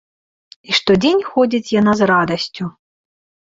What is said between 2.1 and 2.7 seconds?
радасцю.